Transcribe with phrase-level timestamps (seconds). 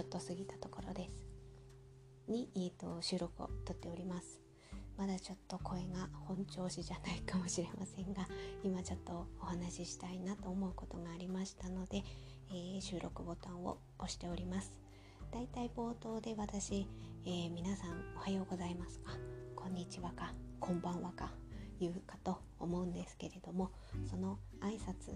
[0.00, 1.26] ちょっと過ぎたところです。
[2.26, 4.40] に、えーと、収録をとっております。
[4.96, 8.26] まだちょっと声が本調子じゃないかもしれませんが
[8.64, 12.02] 今ちょっとお話ししたいなと思うことがありましたので、
[12.50, 14.72] えー、収録ボタンを押しております。
[15.32, 16.86] だいたい冒頭で私、
[17.26, 19.12] えー、皆さんおはようございますか？
[19.54, 20.32] こんにちはか？
[20.60, 21.30] こんばんはか？
[21.78, 23.70] 言うかと思うんですけれども
[24.08, 25.12] その挨拶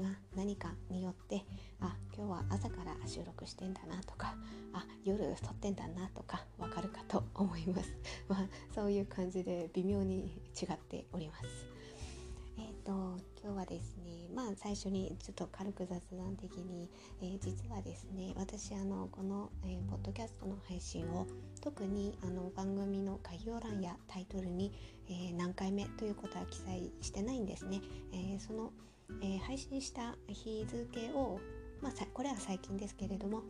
[0.00, 1.44] が何かによって
[1.80, 4.34] あ今日は朝から収録してんだなとか
[4.74, 7.96] あ夜撮ってんだなとかわかるかと思います、
[8.28, 11.44] まあ、そういう感じで微妙に違っております。
[12.58, 12.92] えーと、
[13.42, 16.90] 今日はですねまあ最初にちょっと軽く雑談的に、
[17.22, 21.26] えー、実はですね私あのこの、えー、ポッドキャストの配信を
[21.62, 24.72] 特にあの番組の概要欄やタイトルに、
[25.08, 27.80] えー、何回目ということは記載してないんですね。
[28.12, 28.72] えその、
[29.22, 31.40] え配信した日付を、
[31.82, 33.42] まあ、これは最近ですけれども、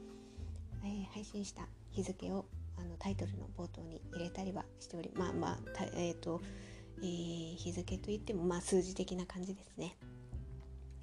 [0.85, 2.47] え配信した日付を
[2.79, 5.59] あのタイトルの冒頭に入れたりはしておりまあまあ
[5.97, 6.41] えっ、と
[7.03, 9.97] えー、日付といってもまあ数字的な感じですね。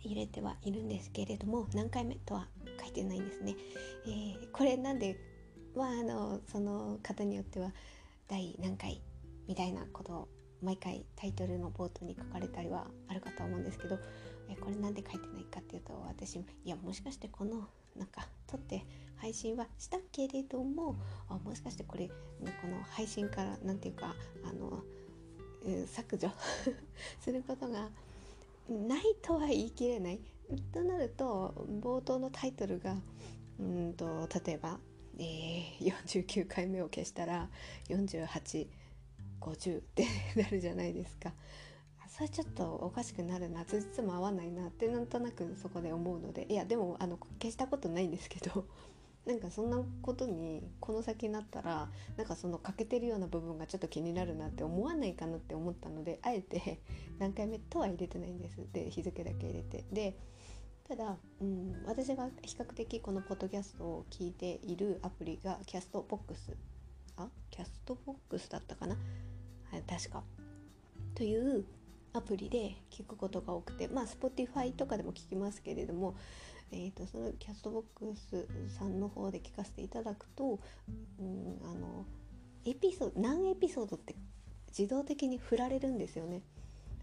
[0.03, 2.47] 入れてはいるんですけれども何回目とは
[2.79, 3.55] 書いてないんですね、
[4.05, 5.17] えー、これなんで
[5.75, 7.73] まああのその方によっては
[8.27, 9.01] 第何回
[9.47, 10.27] みたいなことを
[10.61, 13.97] 毎回タイトルの冒頭に書かれたりはあるかと思うんですけど
[14.49, 18.85] えこれなんで書いてないかっていうと私いやもしかしてこのなんか撮って
[19.17, 20.95] 配信はしたけれども
[21.29, 22.13] あもしかしてこれこ
[22.67, 24.83] の配信から何て言うかあの
[25.87, 26.29] 削除
[27.19, 27.89] することが
[28.69, 30.19] ないとは言い切れない
[30.71, 32.95] となると冒頭のタイトルが
[33.59, 34.79] うんと例えば、
[35.17, 37.49] えー、49回目を消したら
[37.89, 38.67] 4850
[39.79, 40.05] って
[40.35, 41.33] なるじゃないですか。
[42.17, 48.65] それちょっとおかしくなるなつじつも合わないなってなんとなくそこで思うのでいやでもあの消したことないんですけど
[49.27, 56.79] なんかそんなことにこの先になったらなんかその欠けてるような部分がちょっと気になるなって思わないかなって思ったのであえて
[57.19, 58.65] 何回目とは入れてないんです。
[58.73, 59.85] で日付だけ入れて。
[59.91, 60.17] で
[60.87, 66.55] ただ、うん、私が比較的このポッドキャストを聞いているアプリがキャストボックス。
[67.17, 67.29] あ？
[67.51, 68.97] キャストボックスだったかな、
[69.69, 70.23] はい、確か。
[71.13, 71.65] という
[72.17, 76.15] アプリで聞くことが多くてまあ Spotify とかでも聞きますけれども
[76.71, 78.45] えーと、そのキャストボックス
[78.77, 80.59] さんの方で聞かせていただくと、
[81.19, 82.05] うん、あの
[82.65, 84.15] エピソード何エピソードって
[84.77, 86.41] 自動的に振られるんですよね。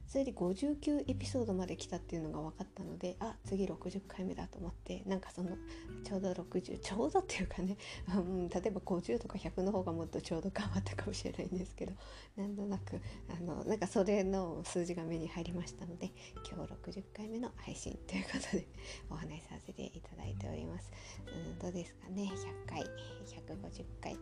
[0.06, 5.56] それで59エピソードまで来たっていうのが分かったのであ次60回目だと思ってなんかその
[6.04, 7.76] ちょうど60ちょうどっていうかね、
[8.15, 11.92] うん、例えば50とか100の方がもっとちょうど頑張ったかもしれないんですけど
[12.37, 16.12] なんとなくあのなんかそれの数字が目に入りましたので
[16.48, 18.69] 今日60回目の配信ということで
[19.10, 20.91] お話しさせていただいております。
[21.26, 22.82] うん、どうですかね？100回
[23.26, 24.19] 150回200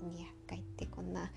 [0.47, 1.31] 回ってこんな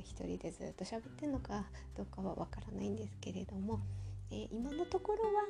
[0.00, 1.64] 一人でずっと喋ってるのか
[1.96, 3.80] どうかはわからないんですけれども、
[4.30, 5.44] えー、今のところは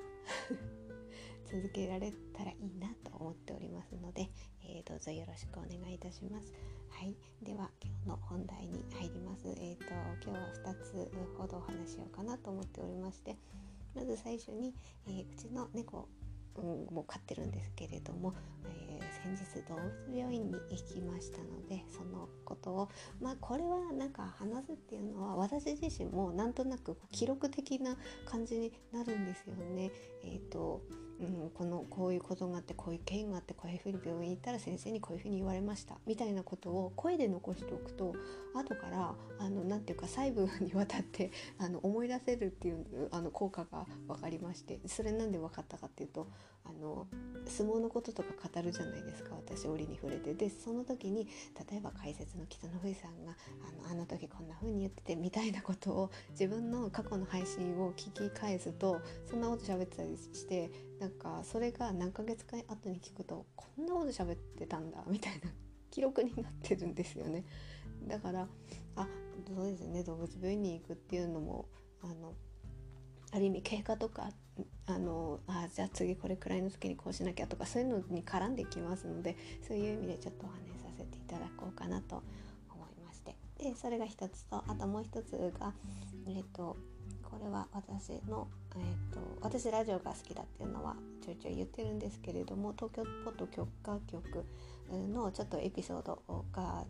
[1.51, 4.31] 続けられたらいいなと思っておりますので、
[4.65, 6.53] えー、どうぞよろしくお願いいたします。
[6.89, 9.49] はい、では今日の本題に入ります。
[9.49, 9.85] えっ、ー、と
[10.25, 13.37] 今日は2つほどお話しようかなと思っておりまして、
[13.95, 14.75] まず最初に、
[15.07, 16.09] えー、うちの猫、
[16.61, 18.35] も飼ってるんですけれども、
[18.67, 22.89] えー、先日動物病院に行きましたのでそのことを
[23.21, 27.97] まあこれはなんか話すっていうのは私自身もなんとなく記録的な
[28.27, 29.91] 感じになるんですよね。
[30.25, 30.83] えーと
[31.23, 35.97] うん、このこういうことがあってこういう件があってこういうふうに病院行ったら先生にこういうふうに言われました。
[36.07, 38.15] みたいなことを声で残しておくと
[38.55, 39.15] 後から
[39.69, 46.29] 何ていうか細部にわたってあの思い出せるっていうあの効果が分かりましてそれなんで分かったかっていうと
[46.65, 47.07] あの
[47.47, 50.35] 相撲のこととか語るじゃないですか私折に触れて。
[50.35, 51.27] でその時に
[51.71, 53.37] 例えば解説の北野富士さんが
[53.69, 60.71] あのあの時こんな風に言っててみたいなことを自分の過去の配信を聞き返すとそんなこと喋ってたりして
[61.01, 65.51] なんかそれが何ヶ月か後に聞くとこんなこと喋ってたんだみたいな
[65.91, 67.45] 記録になってるんですよね。
[68.07, 68.49] だから
[68.97, 69.07] あ
[69.47, 71.69] そうですね動物病院に行くっていうのも
[72.03, 72.35] あの
[73.33, 74.31] ある意味経過とか
[74.87, 79.37] あのあじゃあ次これくらいの時にこうしなきゃとかそういうのに絡んできますので
[79.67, 82.23] そういう意味でちょっとお話しさせていただこうかなと
[82.71, 83.35] 思いまして。
[83.59, 85.73] でそれが一つとあともう一つが
[86.27, 86.77] えっ、と
[87.23, 88.47] これは私の、
[88.77, 94.45] えーと、私ラジオが好きだっていうのはちょいちょい言ってるんですけれども東京ポッド許可局
[94.91, 96.85] のちょっとエピソードが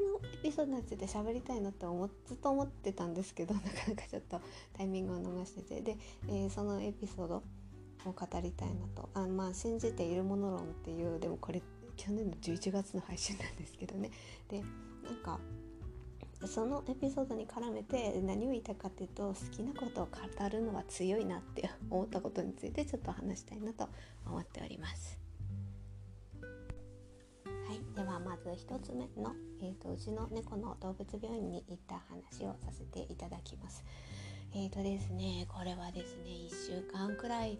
[0.00, 4.40] のエピソードについて喋りたいなって思ずっと思ってたんですけどなかなかちょっと
[4.76, 5.80] タイミングを逃してて。
[5.80, 5.96] で、
[6.28, 9.08] えー、そのエピソードを語りたいなと。
[9.14, 11.62] あまあ信じているもの論っていうでもこれ
[11.96, 14.10] 去年の11月の配信なんですけどね。
[14.48, 14.62] で
[15.04, 15.38] なんか
[16.46, 23.88] そのエピソードに絡めて何を言いたかっていうと好きなことを語るのは強いなって思ったことについてちょっと話したいなと
[24.26, 25.19] 思っております。
[28.00, 33.84] ではまず1つ目の、えーと、うちの猫の動物病院に行った話をさせていただきます。
[34.54, 37.58] えーとですね、これはですね1週間くらい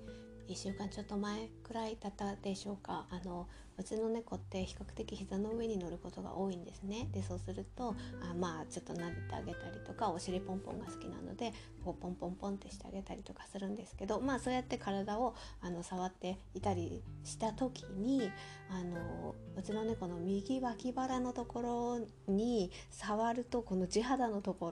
[0.50, 3.46] 1週間ちょっと前くらい経ったでしょうかあの
[3.78, 11.52] うちの猫って比較的膝の上に乗ることが多いんですねでそうするとあまあちょっと撫でてあげたりとかお尻ポンポンが好きなので
[11.84, 18.32] こうポンポンポンってしてあげたりとかするんですけどまあそうやって体をあの触っていたりした時に
[18.70, 24.70] あのうちの猫の右脇腹のところに触るとこの地肌のとこ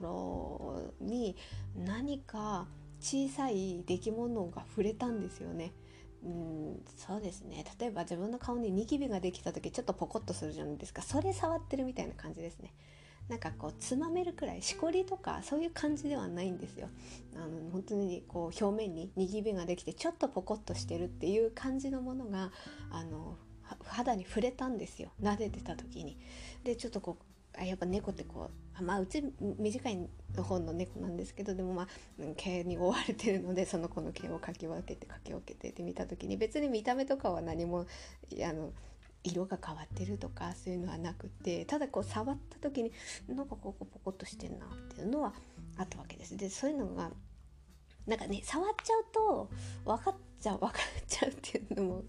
[0.99, 1.35] ろに
[1.75, 2.67] 何か
[2.99, 5.73] 小さい出来物が触れたんですよね。
[6.23, 7.63] うんそうですね。
[7.79, 11.01] 例えば自分の顔にニキビができた時ちょっとポコッとするじゃないですか。
[11.01, 12.73] それ触ってるみたいな感じですね。
[13.29, 16.89] なんかこうつまめるくらいしこりとかそういう感じではないんですよ。
[17.35, 22.51] あの本当にこう表面にニキビができてちょっとポコッとしてるっていう感じのものが
[22.91, 23.37] あの
[23.85, 26.17] 肌に触れたんですよ撫でてた時に
[26.63, 27.23] でちょっとこう
[27.59, 28.49] あやっぱ猫ってこ
[28.79, 31.87] うまあうち短い方の猫なんですけどでもまあ
[32.37, 37.85] 毛に覆われてるのでその子の毛をかき分けてかき分けてって見た時に別に見た目とかは何も
[38.43, 38.71] あの
[39.23, 42.91] 色が変わってるとかそういうのはなくてただこう触った時に
[43.27, 45.33] なんかここポコッとしてんなっていうのは
[45.77, 46.37] あったわけです。
[46.37, 47.11] でそういうのが
[48.07, 49.49] なんかね触っちゃうと
[49.85, 52.03] 分かっちゃう分かっちゃうっていうのも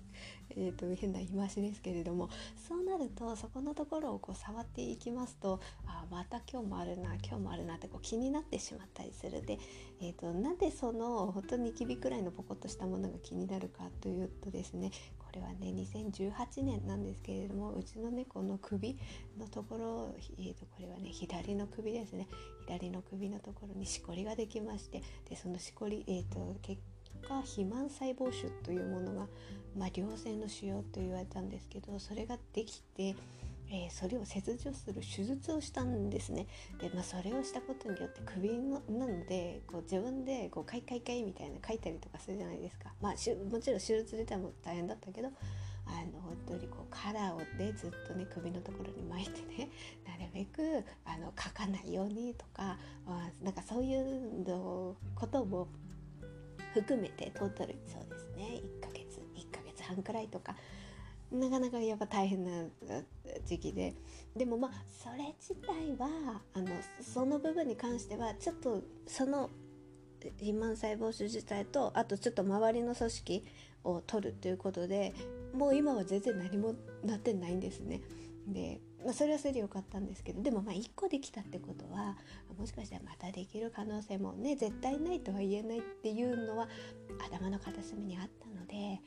[0.56, 2.29] えーと、変な言い回しですけれども
[2.69, 9.58] そうなるとそこのところをこう触っていきますとあまた今日もあるな今日もあるなってこう気になってしまったりするで、
[10.00, 18.99] えーと、なんでその本当にニキビくらいのポコッとしたものが気になるかというとですねこれはね2018年なんですけれどもうちの猫の首
[19.38, 22.26] のところ、えーと、これはね左の首ですね。
[22.67, 26.81] 左の首のところにしこりができましてでそのしこり、えー、と結
[27.26, 29.26] 果肥満細胞腫というものが
[29.76, 33.14] まあ、良性の腫瘍と言われたんですけどそれができて、
[33.70, 36.46] えー、それを切除する手術をしたんですね。
[36.81, 45.28] で、まあ、それをしたことによって首のなのでこう自分でこうかいかいかいみたいな書いたりとかするじゃないですか、まあ、しもちろん手術自体も大変だったけど
[45.87, 49.69] あの本当にこうカラーをでずっとね首のところに巻いてね
[50.06, 55.69] なるべくあの書かないようにとか、まあ、なんかそういうのことも
[56.75, 58.61] 含めてトータルそうですね。
[58.81, 60.55] 1ヶ月1ヶ月半くらいとか。
[61.32, 62.50] なかなかやっぱ大変な
[63.46, 63.94] 時期で。
[64.37, 66.69] でもまあそれ自体はあの
[67.00, 69.50] その部分に関してはちょっとその
[70.20, 73.44] 肥満細胞腫自体とあとちょっと周りの組織
[73.84, 75.14] を取るということで
[75.55, 76.75] もう今は全然何も
[77.05, 78.00] なってないんですね。
[78.47, 82.16] で、まあ、それはそれでよかったんですけどでもまあ1個できたってことは
[82.59, 86.69] もしかしたらまたできる可能性もね絶対ないとは言えないっていうのは
[87.26, 89.00] 頭の片隅にあったので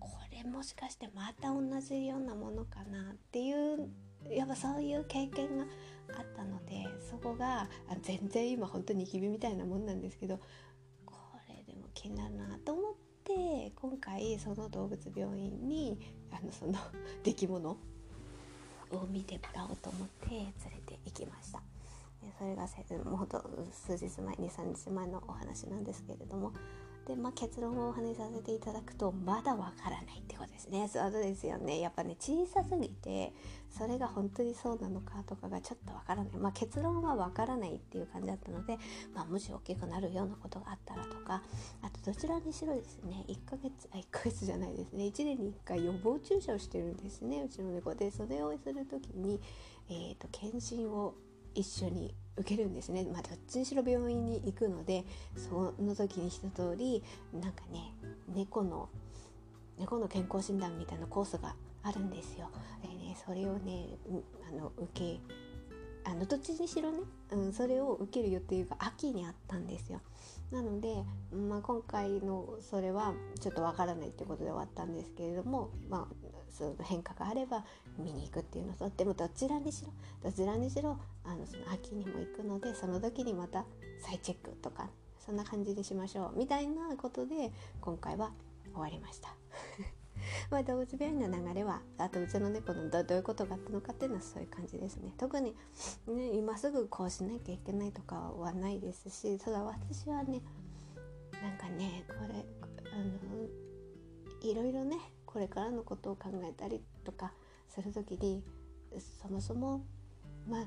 [0.00, 3.88] これもしかしてまた同じようなものかなっていう
[4.30, 5.64] やっぱそういう経験が
[6.18, 7.68] あったのでそこが
[8.02, 10.38] 全然今本当に日々みたいなもんなんですけど
[11.04, 11.14] こ
[11.48, 15.98] れでも気になるなと思って今回その動物病院に
[16.30, 16.74] あのその
[17.22, 17.76] 出来物
[18.96, 20.52] を見てもらおうと思って連れ
[20.86, 21.60] て行きました。
[22.22, 22.62] でそれが
[23.04, 26.52] もうほんと数日前23日前のお話なんですけれども
[27.06, 30.88] で、まあ、結論をお話しさせていただくとまだわからないってことですね。
[30.88, 31.80] そうですよね。
[31.80, 33.32] やっぱね小さすぎて
[33.70, 38.78] それが本当にそうなのかとかがちょっとわからない、まあ、結論はわからないっていう感じだったので、
[39.14, 41.42] まあ、もし大きくなるようなことがあったらとか
[41.82, 45.04] あとどちらにしろですね1ヶ月あ1ヶ月じゃないですね。
[45.04, 47.94] 1年に1回予防注射をしてるんですねうちの猫。
[47.94, 49.40] でそれをする時に、
[49.88, 51.14] えーと検診を
[51.54, 55.04] 一緒に受けるんですね、まあ、どっちにしろ病院に行くので
[55.36, 57.94] その時に一通りなんかね
[58.34, 58.88] 猫の
[59.78, 62.48] 猫の健康診断みたいなコースがあるんですよ。
[62.84, 63.86] えーね、それをね
[64.48, 65.20] あの受け
[66.04, 66.98] あのどっちにしろね、
[67.32, 70.00] うん、それを受ける予定が秋にあったんですよ。
[70.50, 76.23] なので、まあ、今回のそれはちょっとわからないってことで終わったんですけれども、まあ、
[76.54, 77.64] その変化があれば
[77.98, 79.92] 見に行くっていうのとでもどちらにしろ
[80.22, 83.64] どちらにしろあのその秋にも行くのでその時にまた
[84.00, 88.30] 再チェックとかそんな感じにしましょうみたいなことで今回は
[88.72, 89.34] 終わりました。
[90.50, 95.12] まあ動物病院の流れはあとうちの猫のどどういうことがあったのかっていうのはそういう感じですね。
[95.18, 95.54] 特に、
[96.06, 100.42] ね、今すぐこうしなきゃいけないとかはないですしただ私はね
[101.42, 102.44] なんかねこれ
[102.92, 104.96] あのいろいろね
[105.34, 107.32] これからのことを考えたりとか
[107.68, 108.44] する時に
[109.20, 109.84] そもそも
[110.48, 110.64] まあ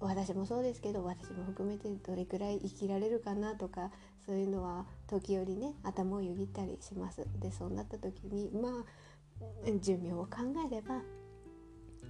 [0.00, 3.90] 私もそうですけど私も含めてどれくらい生きられるかなとか
[4.26, 7.26] そういうのは時折ね頭をよぎったりします。
[7.40, 11.00] でそうなった時にまあ寿命を考えれば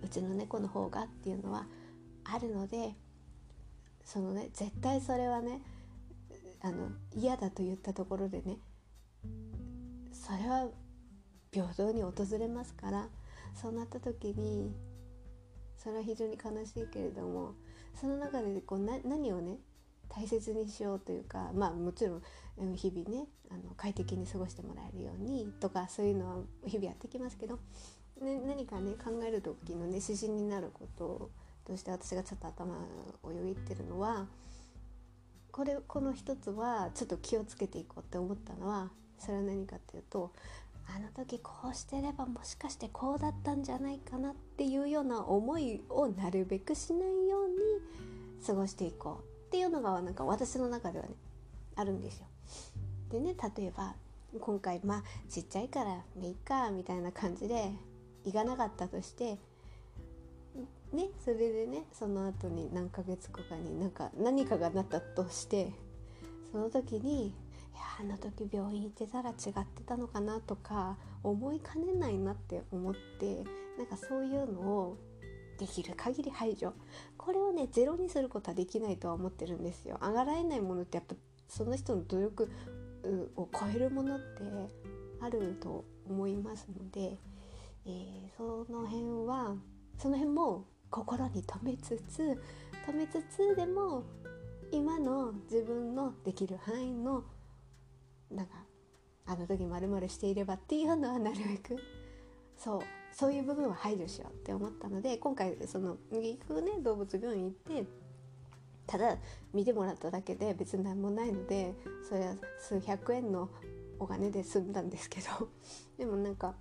[0.03, 1.67] うちの猫の方がっていうのは
[2.25, 2.97] あるので
[4.05, 5.63] そのね絶対それはね
[6.63, 8.59] あの嫌だと言ったところでね
[10.13, 10.67] それは
[11.55, 13.09] 平等に訪れますから
[13.55, 14.75] そうなった時に
[15.79, 17.55] それは非常に悲しいけれども
[17.95, 19.59] その中でこうな何をね
[20.09, 27.59] 大切にしようというかまあもちろん日々ねあの快適に過ごしてもらえるようにとかそういうのは日々やってきますけど、
[28.21, 31.31] ね、何かね考える時のね指針になること
[31.65, 32.75] として私がちょっと頭
[33.23, 34.27] をよぎってるのは
[35.51, 40.33] これこの一つはちょっと気をつけていこうって思ったのはそれは何かっていうと
[40.87, 47.55] あの時こうしてればもしかしてこうだったんじゃないかなっていうような思いをなるべくしないように
[48.47, 51.15] 過ごしていこうっていうのがなんか私の中ではね
[51.77, 52.27] あるんですよ。
[53.11, 53.95] でね例えば
[54.41, 57.71] 今回まあちっちゃいからいいかみたいな感じで
[58.25, 59.39] 行かなかったとして
[60.93, 65.73] ねそれでねその後に何ヶ月後かになんか何かがなったとして
[66.51, 67.35] その時に
[67.75, 69.35] やあの時病院行ってたら違っ
[69.67, 73.45] てたのかなとか思いかねないなって思って
[73.79, 74.99] なんかそういうのを
[75.59, 76.73] できる限り排除。
[77.17, 79.99] これをねゼロにすることはできないとは思ってるんですよ。
[80.03, 81.15] 上がらえないものってやっぱ
[81.49, 82.51] その人の努力
[83.37, 84.25] を超えるものって
[85.21, 87.19] あると思いますので、
[87.87, 89.55] えー、その辺は
[89.99, 92.39] その辺も心に留めつつ
[92.87, 94.05] 留めつつでも
[94.71, 97.25] 今の自分のできる範囲の
[98.31, 98.53] なんか
[99.27, 101.83] あの時まるしていればっていうのはなるべく
[102.57, 102.81] そう
[103.13, 107.87] そういう部分は排除しようって思ったので今回その結局ね動物病院行って
[108.87, 109.17] ただ
[109.53, 111.75] 見てもらっただけで別に何もないので
[112.07, 113.49] それは数百円の
[113.99, 115.49] お金で済んだんですけど
[115.97, 116.55] でもなんか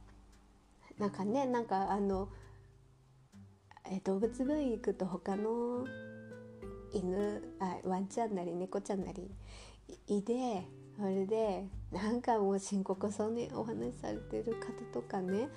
[0.98, 2.30] なんかねなんかあの
[3.86, 5.86] え動物病院行くと他の
[6.94, 9.30] 犬あワンちゃんなり猫ちゃんなり
[10.08, 10.68] いて
[10.98, 15.50] それでなんかもう深刻そうにお話しされてる方とかね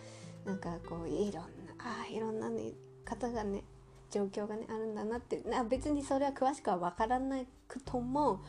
[0.44, 1.40] なんかこういろんな
[1.78, 2.72] あいろんな、ね、
[3.04, 3.62] 方がね
[4.10, 7.38] 状況がねあるんだなってな別にそれは詳しくは分からな
[7.68, 8.40] くとも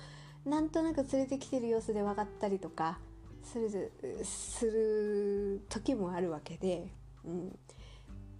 [0.46, 3.00] なんとなく連れてきてる様子で分かったりとか
[3.44, 3.92] する
[4.24, 6.88] する時もあるわけで、
[7.26, 7.60] うん、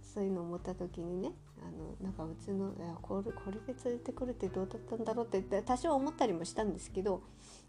[0.02, 7.22] そういうのを思った時にねあのなんかうちのいやこれこれで連れてくるってどうだったんだろうって多少思ったりもしたんですけど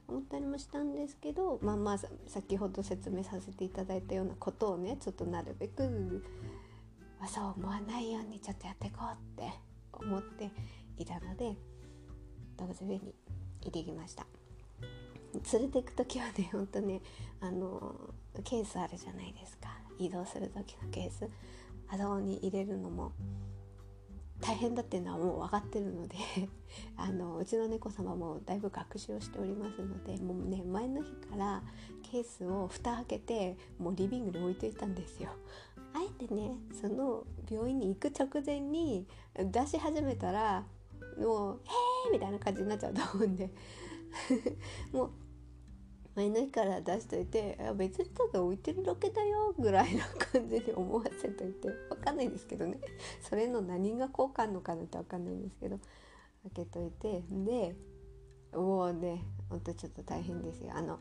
[0.09, 1.97] 思ったりもしたんですけどまあまあ
[2.27, 6.23] 先ほど説明させていただいたようなことをねちょっとなるべく
[7.27, 9.53] そう思わないようにちょっとやっていこうって
[9.93, 10.51] 思って
[10.97, 11.55] いたので
[12.57, 12.99] 動物園に
[13.61, 14.25] 行ってきました。
[15.53, 17.01] 連れて行く時はねほんとね
[17.39, 17.95] あの
[18.43, 19.69] ケースあるじゃないですか。
[19.99, 21.29] 移動する時のケース。
[21.91, 23.11] あそこに入れるのも
[24.41, 26.15] 大変だっていうのはもう分かってるので
[26.96, 31.63] あのうちの猫様もだいぶ学習をしておりますのでもうね前の日から
[32.03, 35.29] ケースを蓋開けてもうリビングに置いといたんですよ。
[35.93, 40.65] あえてねその病院に行く直前に出し始めたら
[41.17, 43.50] もう「へー!」みたいな感じになっちゃうと思うんで
[44.91, 45.12] もう
[46.15, 50.01] 前の日から出しといて別にただ置いてるだけだよぐらいの
[50.31, 52.77] 感じで思わせといて分かんないですけどね。
[53.21, 55.79] それの何が効果あるのかなって分かんないんですけど
[56.43, 57.23] 開けといて。
[57.29, 57.75] で
[58.53, 60.71] もうねほんとちょっと大変ですよ。
[60.75, 60.99] あの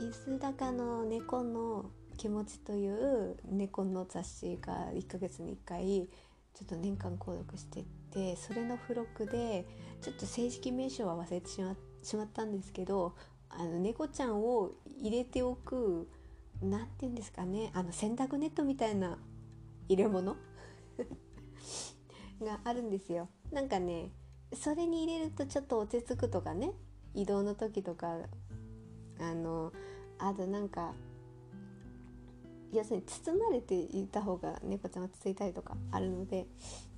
[0.00, 6.08] 椅子高の猫の気持ちという猫の雑誌が1ヶ月に1回
[6.54, 9.66] ちょっと年間購読しててそれの付録で
[10.00, 13.14] ちょっと正式名称は忘れてしまったんですけど
[13.58, 16.08] あの猫ちゃんを入れておく
[16.62, 19.18] 何て言うんですかねあの洗濯ネットみたいな
[19.88, 20.36] 入れ物？
[22.42, 23.28] があるんですよ。
[23.52, 24.10] なんかね
[24.54, 26.72] それに入れるとちょっと落ち着くとかね
[27.14, 28.16] 移動の時とか
[29.18, 29.72] あの
[30.18, 30.92] あとなんか
[32.72, 36.46] 要するに包まれていた方が猫ちゃん落ち着いたりとかあるので、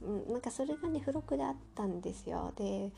[0.03, 2.53] うん、なんかそれがね付録であったんですよ。
[2.57, 2.93] で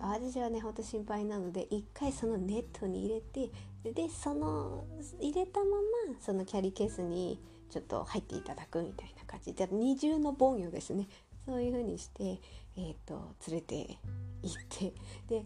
[0.00, 3.50] 私はねほんと心配なので一回そのネットに入れて
[3.92, 4.84] でその
[5.20, 9.54] 入れたままそのキャリーケースにちょっと入っていただくみたいな感じ。
[9.54, 11.08] で二重の防御ですね。
[11.46, 12.40] そういう風にして、
[12.76, 13.98] えーと、連れて
[14.42, 14.94] 行って
[15.28, 15.44] で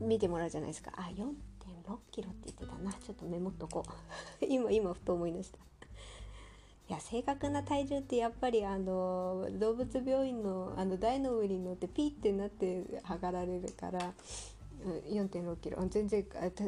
[0.00, 0.92] 見てもらうじゃないですか。
[0.96, 1.26] あ4
[1.90, 2.92] 6キロって言ってたな。
[2.92, 3.84] ちょっとメモっとこ
[4.40, 4.44] う。
[4.46, 5.58] 今今ふと思い出した。
[6.90, 14.12] いや正確な体重ってやっぱりあの動物病院のあの台の上に乗ってピーってなって測られるから
[15.08, 15.78] 4 6キロ。
[15.88, 16.26] 全然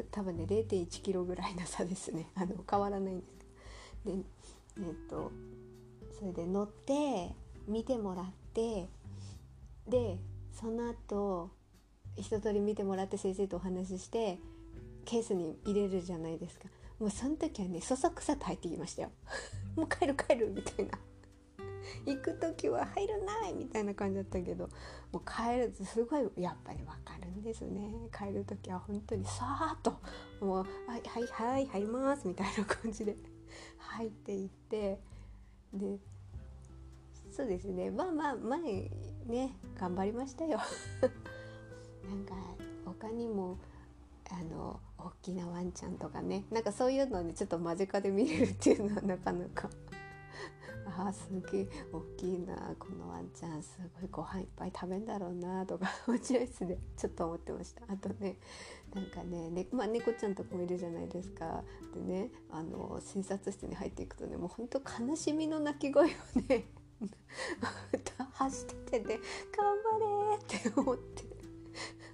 [0.09, 2.29] 多分ね0 1キロぐらいの差ですね。
[2.39, 3.33] あの変わらないんです。
[4.05, 4.23] けどで
[4.77, 5.31] えっと
[6.17, 7.35] それで乗って
[7.67, 8.87] 見てもらって
[9.89, 10.17] で
[10.53, 11.49] その後
[12.15, 14.39] 一通り見てもらって先生とお話しして
[15.03, 16.69] ケースに入れるじゃないですか。
[16.97, 19.11] もうその時はねそそくさと入ってきましたよ。
[19.75, 20.91] もう帰る帰るみたいな。
[22.05, 24.69] 行く時は入らないみたいな感じだったけど
[25.11, 27.93] もう帰るとすごいやっぱり分かるんですね。
[28.17, 29.99] 帰る時は本当にさーっと
[30.39, 33.15] もう「はいはいはい入ります」みたいな感じで
[33.77, 34.99] 入っていって
[35.73, 35.99] で
[37.31, 37.89] そうですね。
[37.89, 38.61] まあまあ前
[39.25, 40.59] ね頑張りましたよ。
[42.07, 42.35] なんか
[42.85, 43.57] 他にも
[44.33, 46.45] あの大きなワンちゃんとかね。
[46.51, 49.69] なんかそういうのにちょっと間近で見れるっていうのはなかなか。
[50.85, 51.67] ああすげえ。
[51.91, 55.87] 大きいなこのワンちゃんすごいご飯いっぱい食べんだろうなとか。
[56.07, 57.83] 落合室でちょっと思ってました。
[57.87, 58.37] あとね
[58.93, 61.63] なんかねね、まあ、猫ちゃんとかもいるじゃないですか。
[61.93, 66.07] でねあの診察室に入っていくとねもうほんと悲しみの泣き声を
[66.47, 66.65] ね
[68.33, 69.19] 走っててね
[69.55, 71.23] 頑張れって思って。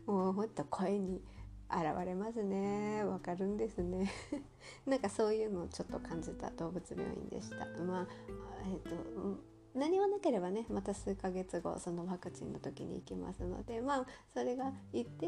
[0.05, 1.21] もうほんと声に。
[1.71, 3.03] 現れますね。
[3.03, 4.11] わかるんですね。
[4.87, 7.65] なんかそういうのをちょっと感じた動物病院でした。
[7.83, 8.07] まあ
[8.65, 15.27] えっ、ー、と何もなければねまた数ヶ月後そのワクチンの時に行きますのでまあそれが行って、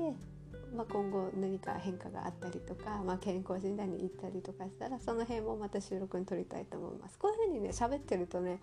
[0.75, 7.19] まあ、今後何か変化があったりとか、まあ、健康診断に行ったりとかしたらその辺もまた収録に撮りたいと思います。
[7.19, 8.62] こういうふうにね喋ってるとね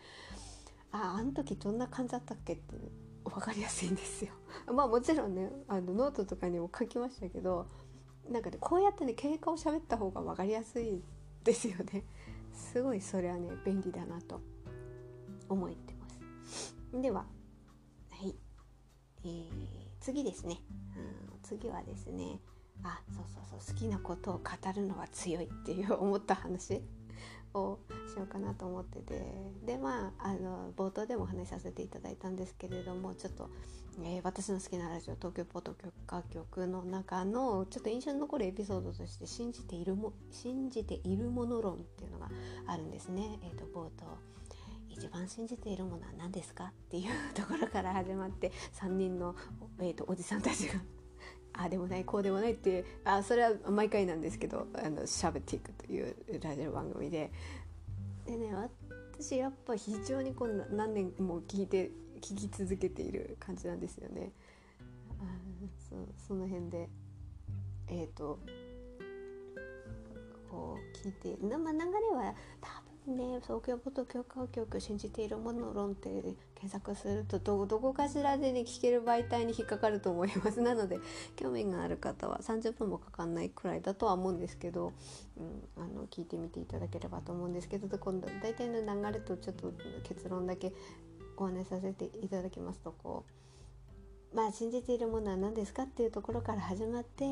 [0.90, 2.74] あああの時どんな感じだったっけって
[3.24, 4.32] 分かりやすいんですよ。
[4.72, 7.66] まあもちろんねあのノートとかにも書きましたけど
[8.28, 11.02] なんかねこうやってね経過を喋った方が分かりやすい
[11.44, 12.04] ですよね。
[12.52, 14.40] すごいそれはね便利だなと
[15.48, 16.08] 思ってま
[16.44, 16.74] す。
[16.92, 17.26] では
[18.10, 18.34] はい、
[19.24, 19.50] えー、
[20.00, 20.60] 次ですね、
[20.96, 22.40] うん、次はですね
[22.82, 24.42] あそうそうそう好きなことを語
[24.74, 26.82] るのは強いっていう思った話
[27.54, 27.78] を
[28.12, 29.48] しようかなと思ってて。
[29.66, 33.50] でまああの冒頭でもお話しさせていただいたんですけれどもちょっと、
[34.02, 42.30] えー、私の好きなラジオ東京ポッド許可局の中のちょっと印象に残るエピソードとして信じているも信じているもの論っていうのが
[42.66, 43.38] あるんですね。
[43.42, 44.18] えーと、冒頭。
[44.88, 46.64] 一番信じているものは何ですか？
[46.64, 49.36] っていうところから始まって3人の、
[49.78, 50.74] えーとおじさんたちが
[51.60, 57.32] あでもないこうでもないってあそれは毎回なんですけどあの喋っていくというラジオ番組で
[58.24, 58.54] でね
[59.12, 61.90] 私やっぱ非常にこう何年も聞いて
[62.20, 64.32] 聞き続けている感じなんですよね。
[65.20, 65.24] あ
[65.88, 66.88] そその辺で
[67.88, 68.38] えっ、ー、と
[70.50, 71.84] こう聞いて、まあ、流れ
[72.16, 72.77] は多
[73.08, 76.08] ね東京ポッド許可局信じているもの論って
[76.54, 80.60] 検索するとどどこかしらでね聞ける媒体に引っかかると思います。
[80.62, 80.98] なので
[81.36, 84.92] 興味がある方は30分もかかんないくらいだとは思うんですけど、
[85.36, 89.72] うん、あの聞いてみていただければと思うんですけど今度大体の流れとちょっと
[90.04, 90.72] 結論だけ
[91.36, 93.47] お話しさせていただきますとこう
[94.34, 97.24] まあ、信じているものは何ですかっていうところから始まって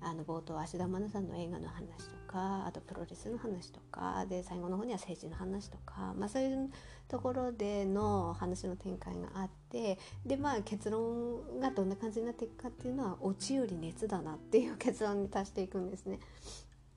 [0.00, 6.70] あの冒頭芦田愛菜さんの映画の話とかあとプロレスの話とかで最後の方には政治の話とか、まあ、そういう
[7.08, 16.20] ところでの話の展開があってで、まあ、結論がどんな感じになっていくかっていうのはオチより熱だなっていう結論に達していくんですね。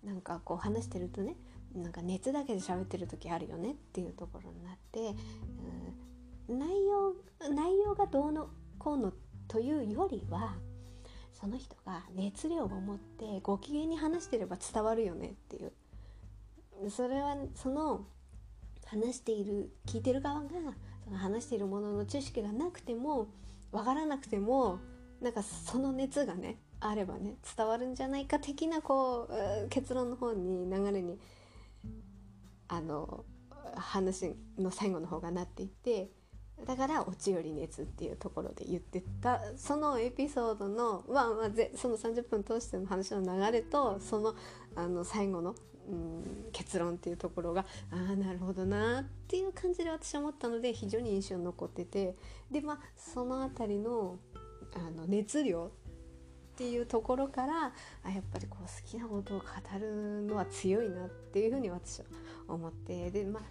[0.03, 1.35] なんかこう話してるとね
[1.75, 5.15] なんか熱だけで喋ってる時あるよねっていうところになって、
[6.49, 7.15] うん、内容
[7.49, 9.13] 内容がどうのこうの
[9.47, 10.55] というよりは
[11.33, 15.71] その人が熱量を持ってご機嫌に話してれば伝わるよねっていう。
[16.89, 18.05] それはその
[18.85, 20.49] 話している聞いてる側が
[21.03, 23.27] その話しているものの知識がなくても
[23.71, 24.79] 分からなくても
[25.21, 31.17] なんかその熱がねあればね伝わるんじゃないか的なこう結論の方に流れに
[32.67, 33.25] あの
[33.75, 36.09] 話の最後の方がなっていって
[36.65, 39.41] だから「落ちより熱」っていうところで言ってた。
[39.57, 44.35] そのエピソードの、まあまあ、その30分通しての話の流れとその
[44.75, 45.55] あの最後の、
[45.89, 52.15] うん、結論っていうところがああなるほどなっていう感じで私は思ったので非常に印象に残ってて。
[52.49, 54.19] でまあその辺りの
[54.75, 55.71] あの熱量
[56.53, 59.45] っていうところからあやっぱりこう好きなことを語
[59.79, 62.05] るのは強いなっていうふうに私は
[62.47, 63.09] 思って。
[63.11, 63.43] でまあ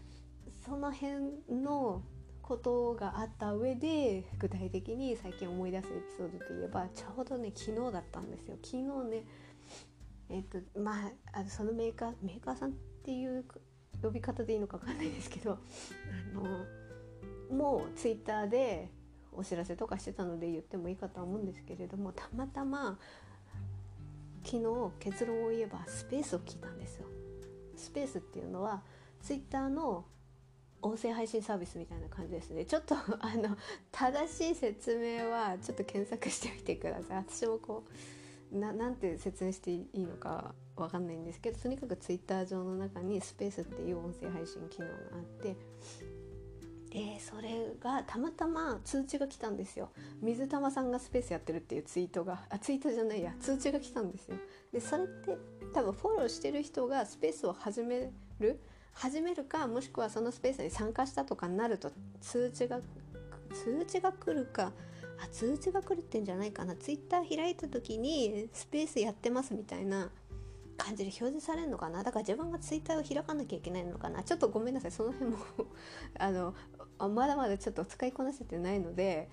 [0.65, 1.15] その辺
[1.51, 2.03] の
[2.43, 9.25] ことがあった上で具体的に最近思い出すエピソードといえばちょうどね昨日だったんですよ昨日ね
[10.29, 10.93] えっ、とま
[11.33, 12.73] ああそのメーカーメーカーさんっ
[13.05, 13.45] ていう
[14.03, 15.59] 呼び方でいいのか分かんないですけどあ
[16.35, 18.91] のもうツイッターで
[19.33, 22.99] お知らせとかしてたので言ってもいいかとは思うんですけれどもたまたま
[24.45, 24.63] 昨日
[24.99, 27.07] 結論を言えばスペースを聞いたんですよ。
[27.77, 28.83] スペースっていうのは
[29.21, 30.05] ツイッターの
[30.83, 32.65] 音声配信サービスみたいな感じですね。
[32.65, 33.57] ちょっと あの
[33.91, 37.17] 正しい説明はちょっと検索してみてください。
[37.19, 37.85] 私もこ
[38.53, 45.57] うなんて説明していいのかわかんないんですけどとにかくツイッター上の中にスペースっていう音声配信機能があって
[46.91, 49.91] でそれがたまたま通知が来たんですよ。
[50.21, 53.35] 水玉さんがスペースやってるっていうツイートがあツイートじゃないや。
[53.41, 54.37] 通知が来たんですよ。
[54.71, 55.39] でそれって
[55.73, 58.61] 多分フォローしてる人がスペースを始める
[58.93, 62.81] 始めるかもしくはそのスペースに参加したとかになると通知が
[63.53, 64.73] 通知が来るか
[65.23, 66.75] あ通知が来るってんじゃないかな。
[66.75, 70.11] ツイッター開いた時にスペースやってますみたいな
[70.77, 72.03] 感じで表示されるのかな。
[72.03, 74.25] だから自分がツイッターを開かなきゃいけないのかな。
[74.25, 74.91] ちょっとごめんなさい。
[74.91, 75.39] その辺も
[76.19, 76.55] あの
[77.09, 79.31] まだまだちょっと使いこなせてないので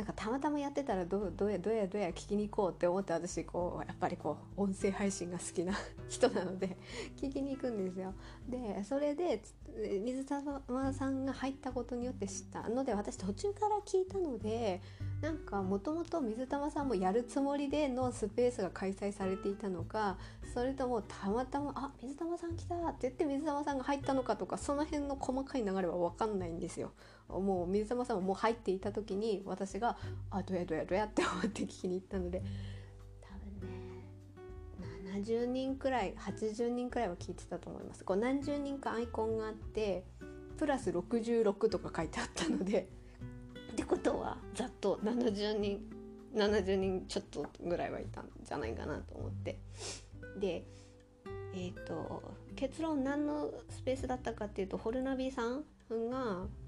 [0.00, 5.74] なんかたまたまやってたらどうどやどうやどうや聞きに行こうって思って私こうやっぱりこう音声配信が好きな
[6.08, 6.78] 人なので
[7.20, 8.14] 聞きに行くんですよ。
[8.48, 9.42] でそれで
[10.02, 14.80] 水沢さんが入ったことによって知ったので私途中から聞いたので
[15.20, 20.16] なんかもともと水玉さんもやるつもりでのスペースが開催されていたのか
[20.54, 26.92] それともたまたま「あ水玉さん来た」って言って水玉さんが入ったのかとかその辺の細かい流れは分かんないんですよ。
[27.38, 29.96] もう水玉さんももう入っていた時に私が
[30.30, 32.42] 「あどやどやどや」って思って聞きに行ったので
[33.20, 33.28] 多
[33.60, 38.04] 分ね70人くらい80人くらいは聞いてたと思います。
[38.04, 40.04] こう何十人かアイコンがあって
[40.56, 42.88] プラス66とか書いてあったので
[43.72, 45.90] ってことはざっと70人
[46.34, 49.58] 70人ちょっとぐらいはいたんじゃないかなと思って
[50.38, 50.64] で
[51.54, 52.22] えっ、ー、と
[52.56, 55.64] 結論何のスペースだったかっていうとホルナビさん
[56.10, 56.59] がえ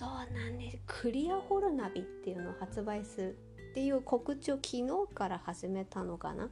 [0.00, 0.78] っ、ー、となんです。
[0.86, 3.38] クリアホルナビっていうのを発売する
[3.70, 6.48] っていう告知を昨日から始めたのかな。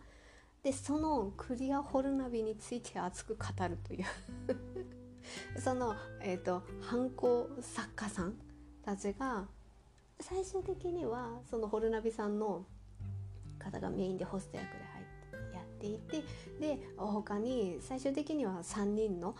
[0.62, 4.04] でそのクリアホルナビについて熱く語るという。
[5.60, 8.34] そのえっ、ー、と犯行作家さん
[8.82, 9.46] たちが
[10.20, 12.64] 最終的にはそのホルナビさんの
[13.58, 16.24] 方がメインでホスト役で入ってやっていて
[16.60, 19.36] で他に最終的には3人の、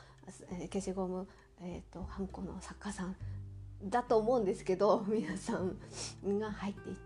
[0.51, 1.27] え、消しゴム、
[1.61, 3.17] えーと、ハンコの作家さん
[3.83, 5.79] だと思うんですけど 皆さん
[6.39, 6.97] が入っていっ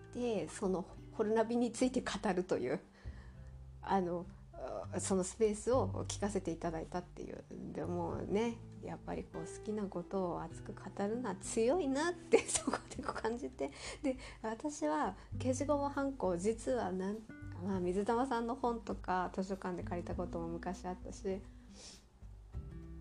[0.46, 2.80] てそのホルナビについて語るという
[3.82, 4.26] あの
[4.98, 7.44] そのスペースを聞かせていただいたっていう。
[7.72, 13.70] でもねやっぱりこう好きなことを熱く語るのは強いなって そこでこう感じて。
[14.02, 17.18] で私は消しゴムはんこ実はなん、
[17.64, 21.40] まあ、水玉さんの本とか図書館で借りたことも昔あったし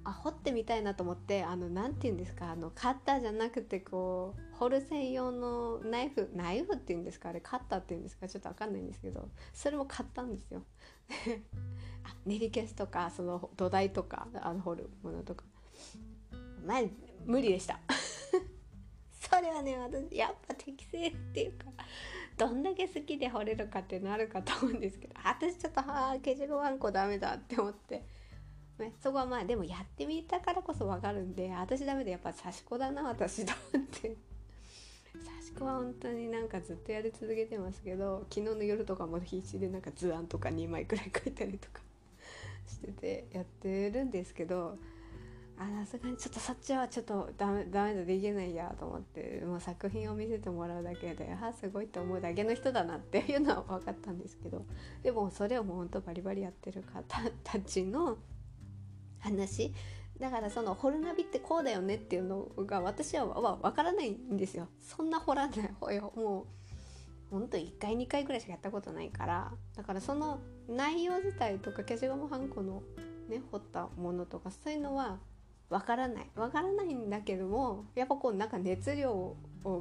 [0.03, 10.63] あ掘ってみたいなと思ってあの何て言うんですかあのカッターじゃなくてこう掘る専用のナイフナイフっていうんですかあれカッターっていうんですかちょっと分かんないんですけどそれも買ったんですよ。
[12.03, 15.45] あ練り消しとかその土台とかあの掘るものとか
[16.65, 16.81] まあ
[17.25, 17.79] 無理でした。
[19.11, 21.65] それはね私やっぱ適正っていうか
[22.37, 28.03] どんだけ好きで掘れるかってなるかと思うんですけど私ちょっとはあ消しゴムあんこダメだって思って。
[28.79, 34.15] ね、そこはまあでもやってみたからこそ分かるんで私ダメでやっぱ刺し子だな私と思って。
[35.13, 41.81] 刺し子は本当になんかずっとやり続けてますけど昨日の夜とかも必死でなんか図案とか2枚くらい書いたりとか
[42.65, 44.77] しててやってるんですけど
[45.57, 54.65] あさすがにちょっとそっちはちょっとダメダメだできないやと思ってもう作品を見せてもらうだけであすごいと思うだけの人だなっていうのは分かったんですけど
[55.03, 58.17] でもそれをもうほんとバリバリやってる方たちの
[59.21, 59.73] 話。
[60.19, 64.67] だからそのホルナビってこうだよねっていうのが私はわからないんですよ。
[64.79, 66.45] そんな掘らないもう
[67.31, 69.51] ほんと1回2回ぐらいしかやったことないから。
[69.75, 72.83] だからその内容自体とか消しゴムはんこの
[73.29, 75.17] ね掘ったものとかそういうのは
[75.69, 76.29] わからない。
[76.35, 79.35] わからないんだけどもやっぱこうなんか熱量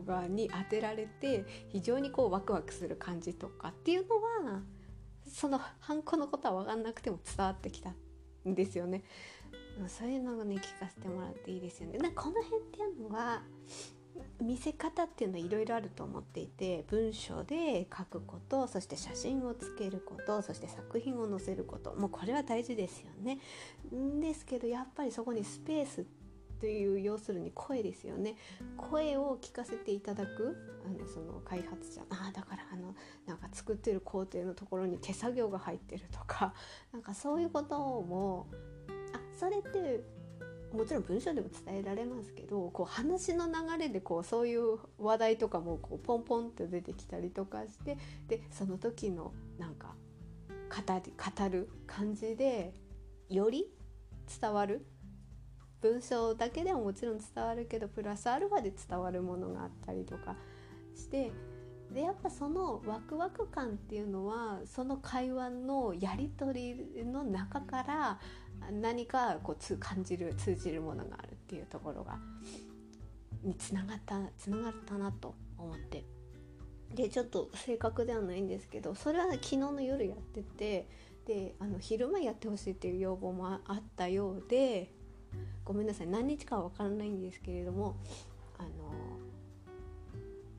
[0.06, 4.16] がに当てられて非常にこうワクワクする感じとかっていうの
[4.54, 4.62] は
[5.26, 7.92] そのハンコのことは分かんなくても伝わってきた。
[8.48, 9.02] んですよね。
[9.88, 11.98] そういうのをね聞かせてもらっていいですよね。
[11.98, 13.42] なこの辺っていうのは
[14.40, 23.38] 見せ方っていうのはいろいろあると思っていて文章で書くことそして写真をつけることそして作品を載せることもうこれは大事ですよね。
[23.94, 26.04] んですけどやっぱりそこにスペース
[26.60, 28.36] という要するに声ですよね。
[28.76, 32.02] 声を聞かせていただくあのその開発者。
[32.10, 32.94] ああだからあの
[33.26, 36.54] なんか作ってる工程のところに手作業が入ってるとか。
[36.92, 38.46] なんかそういうことも
[39.12, 40.04] あそれって
[40.72, 49.96] もちろん文章でも伝えられますけどこう話の流れでこうそういう話題とかもこうポンポンって出てきたりとかしてでその時のなんか
[50.70, 52.72] 語り語る感じで
[53.28, 53.66] より
[54.40, 54.86] 伝わる
[55.80, 60.36] 文章だけでももちろん伝わるけどプラスアルファで伝わるものがあったりとか
[60.94, 61.32] して
[61.92, 68.18] でやっぱそのワクワク感っていうのはその会話のやり取りの中から
[68.70, 72.18] 何かこうつ感じる通じるものがあるっていうところが
[73.42, 76.04] につながったつながったなと思って。
[76.94, 80.88] でちょっと正確ではないんですけどそれは昨日の夜やってて
[81.24, 84.92] であの昼間やってほしいっていう要望もあったようで
[85.64, 86.06] ごめんなさい。
[86.06, 87.96] 何日かは分からないんですけれども
[88.58, 88.68] あの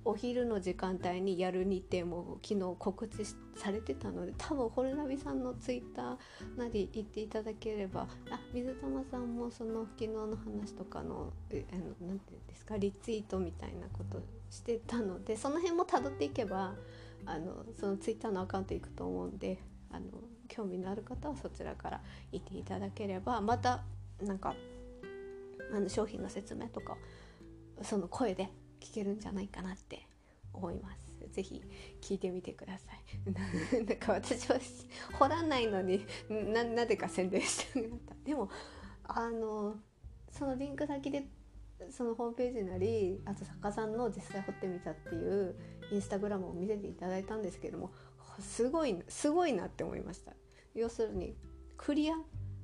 [0.03, 3.23] お昼の時間帯にやる日程も昨日告知
[3.55, 11.65] されてたので多分ホルナビさんのツイッターなり言っていただければあ水玉さんもその昨日の話とかの何て
[12.01, 16.73] 言うんですかリツイートみたいなことしてたのでその辺もたどっていけば
[17.25, 19.59] あのそのツイッターのアカウント行くと思うんで
[19.91, 20.05] あの
[20.47, 23.83] 興味のある方はそちらから行っていただければまた
[24.23, 24.55] なんか
[25.73, 26.97] あの商品の説明とか
[27.81, 30.07] その声で聞けるんじゃないかなって
[30.53, 31.11] 思います。
[31.31, 31.61] ぜひ
[32.01, 33.31] 聞いてみてください。
[33.85, 34.59] なんか私は
[35.13, 38.15] 掘らないのにななぜか宣伝したくなった。
[38.25, 38.49] でも
[39.03, 39.79] あの
[40.29, 41.27] そのリンク先で
[41.89, 45.55] そのホームページなりあと作家さんの実際掘ってみたっていう
[45.91, 47.91] インスタグラムを見せていただいたんですけども
[48.39, 50.33] すごいすごいなって思いました
[50.75, 51.35] 要するに
[51.77, 52.15] クリア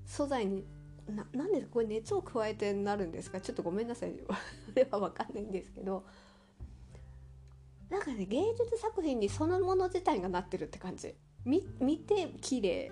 [0.06, 0.66] 素材に
[1.10, 3.40] ななんでこれ熱を加えてなるんですか？
[3.42, 4.14] ちょっとごめんなさい。
[4.70, 6.04] それは分かんないんですけど。
[7.90, 11.16] なんかね芸術作品にそのもの自体がなってるって感じ。
[11.46, 11.62] 見
[12.00, 12.92] て綺麗。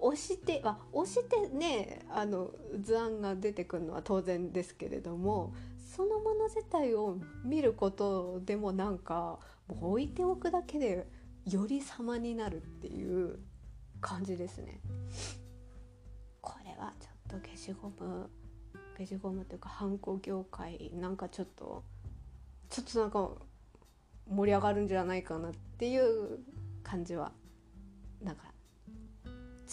[0.00, 5.54] 押してあ押してねあの図案が出てくるのは当然ですけれども
[5.96, 11.08] そのもの自体を見ることでもなんかもう置いておくだけで
[11.46, 13.38] より様になるっていう
[14.02, 14.80] 感じですね。
[16.42, 17.08] これはちょ
[17.40, 18.30] と消しゴム
[18.96, 21.82] 消しゴムというかハンコ業界なんかちょっと
[22.70, 23.30] ちょっとなんか
[24.28, 26.38] 盛り上がるんじゃないかなっていう
[26.82, 27.32] 感じは
[28.22, 28.42] なんか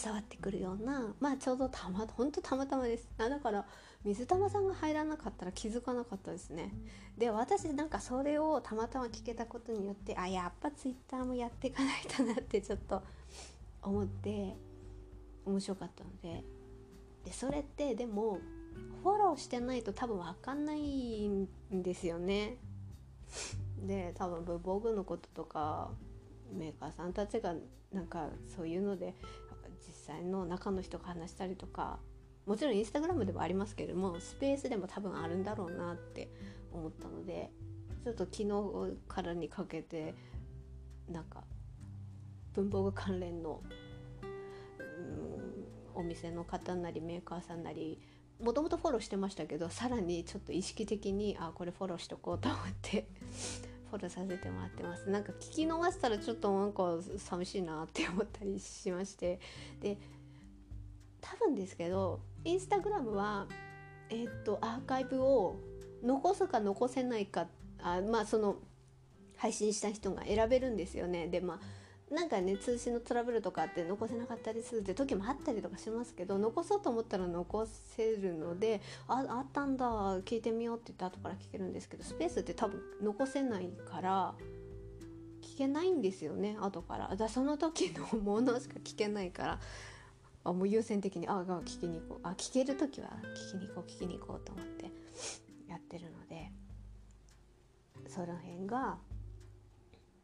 [0.03, 3.07] 伝わってくるようなまあちょうどたまほんとたまたまです。
[3.17, 3.65] あだから
[4.03, 6.73] 水玉さんが入らなかったら気づかなかったですね。
[7.17, 13.03] で私なんかそれをたまたま聞けたことによってあやっぱツイッターもやっていかないとなってちょっと
[13.81, 14.55] 思って
[15.45, 16.43] 面白かったので
[17.25, 18.39] でそれってでも
[19.03, 22.57] フォローしてないと多分分かんないんですよね。
[23.85, 25.91] で多分文房具のこととか
[26.53, 27.55] メーカーさんたちが
[27.91, 29.15] なんかそういうので
[29.87, 31.99] 実際の中の人が話したりとか
[32.45, 36.29] もちろんインスタグラムでもありますけれどもスペースでも多分あるんだろうなって
[36.71, 37.49] 思ったので
[38.03, 40.15] ちょっと昨日からにかけて
[41.09, 41.43] なんか
[42.53, 43.61] 文房具関連の
[44.71, 45.50] うん
[45.95, 47.99] お店の方なりメーカーさんなり
[48.41, 53.07] もともとフォローしてましたけどさらにちょっと意識的にあこれフォローしとこうと思って
[53.91, 55.09] フォローさせてもらってます。
[55.09, 59.39] なんか聞き逃したらちょっとなんか寂しいなって思ったりしまして。
[59.81, 59.97] で
[61.19, 63.47] 多分ですけどインスタグラムは
[64.09, 65.59] えー、っとアーカイブを
[66.01, 67.47] 残すか残せないか
[67.79, 68.57] あまあその
[69.37, 71.27] 配信した人が選べるんですよね。
[71.27, 71.59] でまあ
[72.11, 79.85] なんかね通信のトラブルとかって残せなかったりするって時もあったりとかしますけど残そうと思ったら残せるのでああったんだ
[80.19, 84.33] 聞いてみようって言って後から聞けるんですけどスペースって多分残せないから
[85.41, 87.15] 聞けないんですよね後から。
[87.15, 89.59] だその時のものしか聞けないから
[90.43, 92.27] あもう優先的にああ聞きに行こう。
[92.27, 93.07] あ聞ける時は
[93.53, 94.91] 聞きに行こう聞きに行こうと思って
[95.69, 96.51] やってるので
[98.07, 98.97] その辺が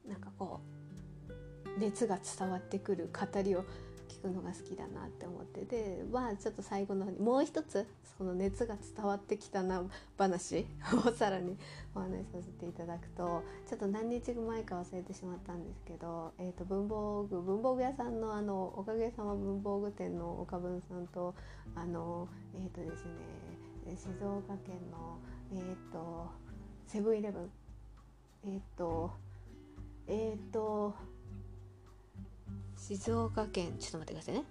[0.05, 0.86] なんかこう
[1.77, 3.65] 熱が伝わってくる語りを
[4.07, 7.85] 聞くのが好きだなって思ってでまあちょっと最後の方にもう一つ
[8.17, 9.83] その熱が伝わってきたな
[10.17, 10.65] 話
[11.05, 11.55] を さらに
[11.93, 21.35] お話しさせていただくとちょっと何日前か忘れてしまったんですけど、えー、と文房具文房具屋さんのあのおかげさま文房具店の岡文さんと
[21.75, 23.11] あのえっ、ー、とですね
[23.95, 25.19] 静岡県の
[25.51, 26.27] えっ、ー、と
[26.87, 27.51] セブンイレブン。
[28.45, 29.11] えっ、と
[30.07, 30.93] えっ、と
[32.77, 34.43] 静岡県ちょっと待ってくださいね。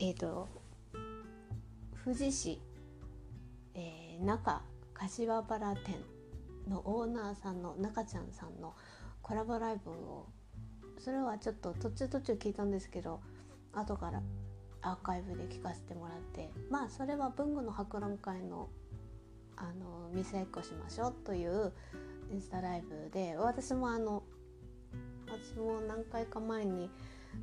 [0.00, 0.48] えっ、と
[2.04, 2.60] 富士市、
[3.74, 5.94] えー、中柏原店
[6.68, 8.74] のオーナーさんの中ちゃんさんの
[9.22, 10.26] コラボライブを
[10.98, 13.20] それはちょっと途中途中聞いたんですけど
[13.72, 14.22] 後から
[14.82, 18.68] アーカイブで聞かせてもらってまあそれは文具の博覧会の
[19.56, 21.72] あの店エコしましょうという
[22.32, 24.24] インスタライブで私もあの
[25.32, 26.90] 私も何回か前に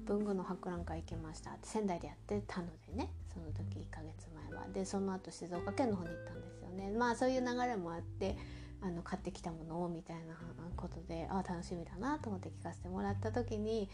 [0.06, 1.58] 文具の博覧会行きました。
[1.64, 4.68] 仙台でやってたのでねその時1ヶ月前は。
[4.72, 6.92] でその後静岡県の方に行ったんですよね。
[6.92, 8.38] まあそういう流れもあって
[8.82, 10.36] あの買ってきたものをみたいな
[10.76, 13.90] ことでああ楽しみだなと思って聞かせてもらった時に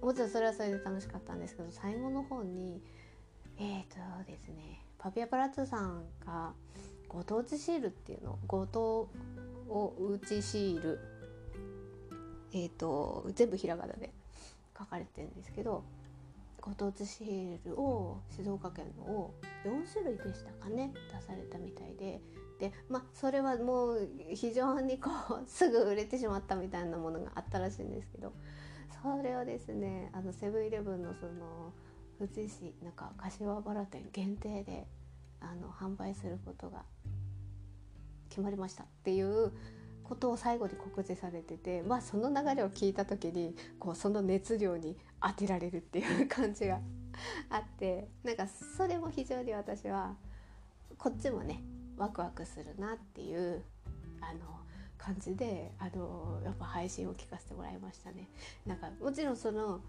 [0.00, 2.82] もちろんそれはそれで楽しかったんですけど最後の方に
[3.58, 6.52] えっ、ー、とですねパピアプラッツさんが
[7.08, 9.08] ご当地シールっていうのご当
[9.68, 10.98] を打ちシール
[12.54, 14.10] えっ、ー、と全部ひらがなで
[14.78, 15.84] 書かれてるんですけど
[16.60, 19.34] ご当地シールを静岡県のを
[19.66, 22.20] 4種類でしたかね出されたみたいで
[22.58, 28.32] でまあそれはもう非常にこう すぐ売れてしまったみたいなものがあったらしいんですけど
[29.02, 31.72] それをですねあのセブンイレブンのその
[32.18, 34.86] 富士市なんか柏原店限定で
[35.40, 36.84] あの販売することが
[38.30, 39.52] 決まりましたっていう
[40.04, 46.78] ことを最後に告知されててまあその流れを聞いた時にこうその熱量に当てられるっていう感じが
[47.50, 50.14] あってなんかそれも非常に私は
[50.98, 51.62] こっちもね
[51.96, 53.62] ワクワクするなっていう
[54.20, 54.40] あの
[54.98, 58.28] 感じであのやっぱ配信を聞かせてもらいましたね。
[58.66, 59.80] なんかもちろんその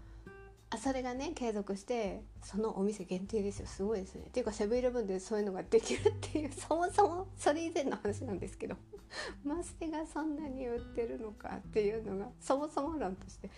[0.76, 3.66] それがね継続してそのお店限定ですよ。
[3.66, 4.24] すごいですね。
[4.26, 8.76] っていうかセブンイレブンでそういうのができるっていうそもそもそれ以前の話なんですけど。
[9.44, 13.48] マステがそんなに売ってるのかっていうのがそもそも論として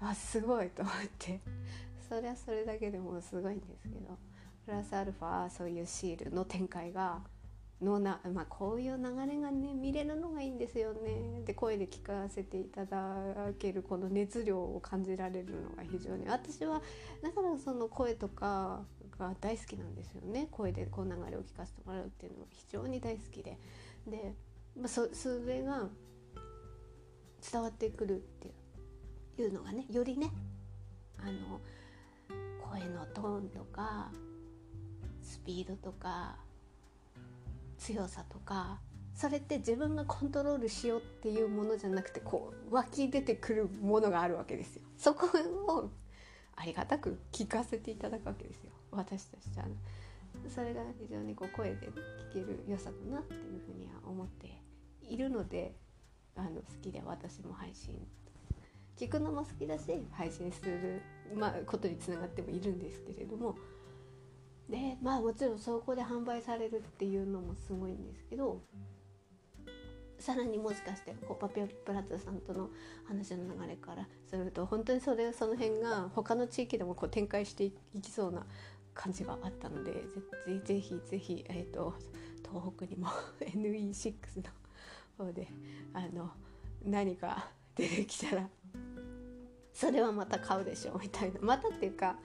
[0.00, 1.40] あすごいと思って。
[2.08, 4.16] それはそれだけでもすごいんですけど。
[4.64, 7.20] プラスアルファそういうシールの展開が
[7.82, 11.42] のな、まあ、こういう流れがね見れるのがいいんですよね。
[11.44, 13.16] で声で聞かせていただ
[13.58, 16.26] けるこの熱量を感じられるのが非常に。
[16.28, 16.80] 私は
[17.22, 18.84] だからその声とか
[19.18, 20.48] が大好きなんですよね。
[20.50, 23.58] 声でこう流れを聞かせてもらうっていうのが非常に大好きで。
[24.06, 24.34] で、
[24.76, 25.88] まあ、そそれが
[27.52, 28.54] 伝わってくるって
[29.42, 30.30] いうのがねよりね
[31.18, 31.60] あの
[32.70, 34.10] 声のトーンとか
[35.22, 36.36] スピードとか
[37.84, 38.80] 強さとか
[39.14, 44.82] それって自分がコントロールしようっていうものじゃなくてこう湧き出てくるものがあるわけですよ。
[44.96, 45.26] そこ
[45.68, 45.90] を
[46.56, 49.66] ありがたく聞かせていただくわけですよ私たちは。
[50.48, 51.88] それが非常にこう声で
[52.32, 54.60] 聞ける良さだなっていうふうには思って
[55.02, 55.76] いるので
[56.36, 58.00] あの好きで私も配信
[58.96, 61.02] 聞くのも好きだし配信する、
[61.36, 63.56] まあ、ことにつながってもいるんですけれども
[64.68, 68.60] でまあもちろんそこで販売されるっていうのもすごいんですけど
[70.18, 72.70] さらにもしかしてこうパピオプラザさんとの
[73.06, 78.46] 話の流れからすると本当にそれその辺が他の地域でもこう展開していきそうな
[78.94, 81.94] 感じがあったのでぜぜひぜひ、えーと、
[82.48, 83.08] 東北にも
[83.40, 84.14] NE6
[85.18, 85.48] の方で
[85.92, 86.30] あの
[86.84, 88.48] 何か出てきたら
[89.74, 91.40] それはまた買うでしょうみたいな。
[91.42, 92.16] またっていうか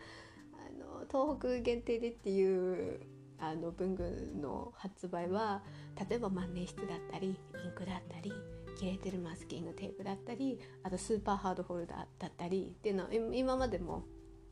[1.11, 3.01] 東北限定でっていう
[3.39, 5.63] あの文具の発売は
[6.09, 7.31] 例えば万年筆だったりイ
[7.67, 8.33] ンクだったり
[8.77, 14.03] 切れてるマスキングテープだったりあとスーパーハードホルダーだったりっていうのは今までも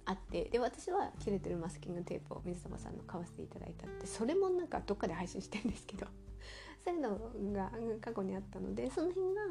[0.06, 6.08] あってで私は切れてるマスキングテープを水玉さんの買わせていただいたってそれもなんかどっかで配信してるんですけど
[6.84, 7.20] そういうの
[7.54, 9.41] が過去にあったのでその辺が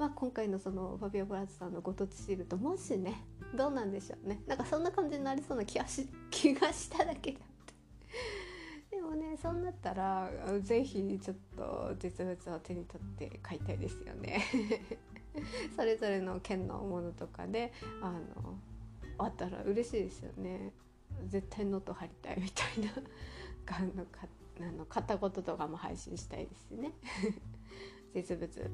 [0.00, 3.22] まあ、今回のそのファビオ・ブラズさんのご当地シールともしね
[3.54, 4.40] どうなんでしょうね。
[4.46, 8.96] なんかそんな感じになりそうな気がし 気がしただけであって。
[8.96, 10.30] でもねそうなったら
[10.62, 14.42] 是非ちょっと実物を手に取って買いたいですよね。
[15.76, 17.70] それぞれの県のものとかで
[18.00, 18.58] あの
[19.18, 20.72] あったら嬉しいですよね。
[21.26, 22.90] 絶対ノート貼りたいみたいな。
[23.76, 24.26] あのか
[24.60, 26.90] あの片言とかも配信したいですね。
[28.14, 28.70] 実物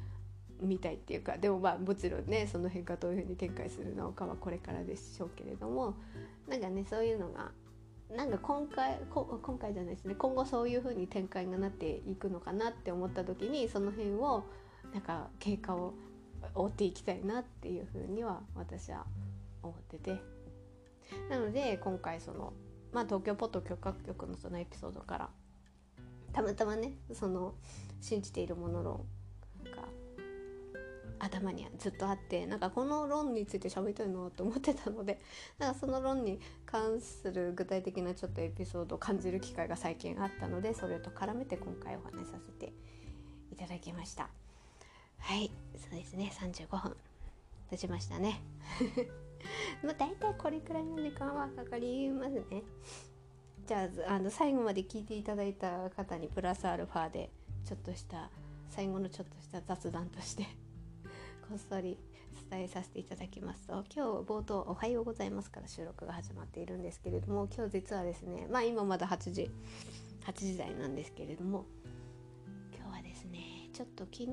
[0.60, 5.94] みたいっていうかでもまあもちろんねその辺がどういうふうに展開するのかはこれからでしょうけれども
[6.48, 7.50] なんかねそういうのが
[8.14, 14.44] なんか今回今回じゃないですね今後そういうふうに展開がなっていくのかなって思った時にその辺を
[14.92, 15.94] なんか経過を
[16.54, 19.04] 追っていきたいなっていうふうには私は
[19.62, 20.36] 思ってて。
[21.30, 22.52] なので今回その、
[22.92, 25.28] まあ、東京ポット許可局のそのエピソードから
[26.32, 27.54] たまたまねその
[28.00, 29.06] 信じているもの論
[29.64, 29.82] が
[31.18, 35.18] 頭にずっとあってなんかこの論について喋りたいなと思ってたので
[35.58, 42.72] なんかその論に関する具体的なちょっとエピソードを感じる機会が最近あったのでそれと絡めて今回お話しさせて
[43.50, 44.28] いただきました。
[45.18, 46.96] はいそうですね35分
[47.70, 48.40] 経ちましたね。
[49.82, 52.62] まあ大体これくらいの時間はかかりますね。
[53.66, 57.30] じゃああの最後まで聞いていただいた方にプラスアルファで
[57.64, 58.30] ちょっとした
[58.68, 60.46] 最後のちょっとした雑談として
[61.48, 61.96] こっそり
[62.50, 69.50] 伝えさせていただきますと今日冒頭「おはようございます」から収録が始まっているんですけれども今日実はですねまあ今まだ8時
[70.24, 71.64] 8時台なんですけれども
[72.76, 74.32] 今日はですねちょっと昨日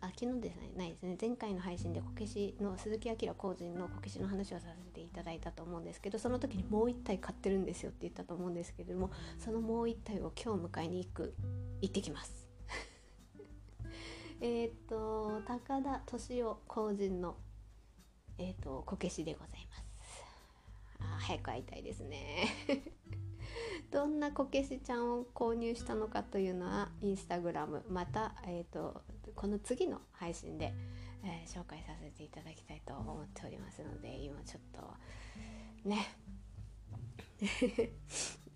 [0.00, 11.34] あ昨日ですねないですね前回の配信でこけしの鈴木明個人のこけしの話をさせていただいたと思うんですけどその時にもう1体買ってるんですよって言ったと思うんですけれどもそのもう1体を今日迎えに行く
[11.82, 12.47] 行ってきます。
[14.40, 17.36] えっ、と高田敏夫公人の
[18.38, 19.88] えっ、とこけしでございます。
[21.00, 22.46] あ早く会いたいですね。
[23.90, 29.02] どんなこけしちゃんを購入したのかというのはインスタグラムまた、えーと、
[29.34, 30.74] この次の配信で、
[31.24, 36.18] えー、紹介させていただきたいと思っておりますので今ちょっとね。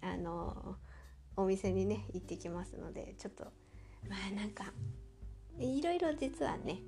[0.00, 0.76] あの
[1.36, 3.44] お店にね行ってきますのでちょっと
[4.08, 4.72] まあなんか
[5.58, 6.78] いろいろ実はね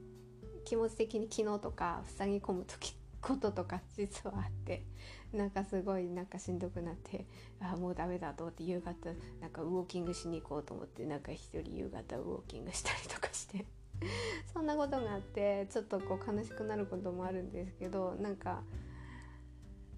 [0.64, 2.94] 気持ち的に昨日とか塞ぎ込む時
[3.24, 4.84] こととか実はあって
[5.32, 7.26] なんかすごいなんかしんどくなって
[7.58, 8.92] あもうダメだと思って夕方
[9.40, 13.64] なんかウォーキングしに行こうと思ってなんか一人夕方ウォーキングしたりとかして
[14.52, 18.62] そんなことがあってちょっとこう悲しくなることもあるんですけどなんか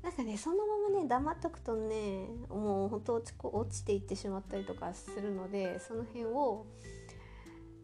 [0.03, 6.65] なんかねそのままね黙っとくとねもう本当落ち落ちていってしまったりとかするのでその辺を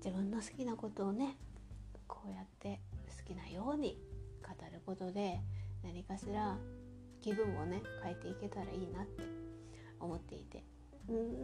[0.05, 1.37] 自分の好きなことをね
[2.09, 2.81] こうやって
[3.19, 3.97] 好きなように
[4.43, 5.41] 語ることで
[5.85, 6.59] 何かしら
[7.21, 9.23] 気分をね変えていけたらいいなって
[10.01, 10.65] 思っていて。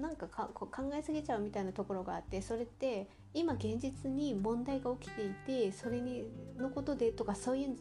[0.01, 6.23] なんかかこう考えすぎちゃうみたいなところがあってそれって今現実に問題が起きていてそれに
[6.57, 7.77] のことでとかそういう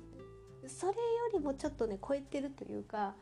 [0.68, 0.98] それよ
[1.34, 3.14] りもちょっとね超えてるというか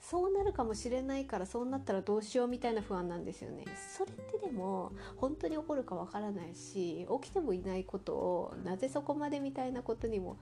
[0.00, 3.64] そうなるかもしれないからそうなったらどうしようみたいな不安なんですよね。
[3.96, 10.38] それってでも本当に起こるかわからないし起きてもいないことをなぜそこまでみたいなことにも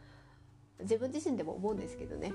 [0.80, 2.32] 自分自身でも思うんですけどね。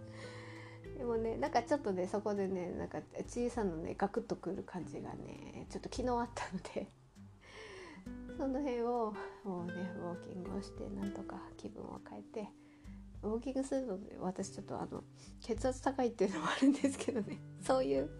[0.98, 6.90] でもねなんかちょっとねそこでねなんか小さなねガクッとくる感じがねちょっと昨日あったので。
[8.36, 9.14] その辺を
[9.44, 12.48] もうねウォーキングをしてなんとか気分を変えて
[13.26, 15.04] ウォーキングするので私ちょっとあの
[15.40, 17.38] 血圧高いっていうのもあるんですけどね。
[17.62, 18.10] そういう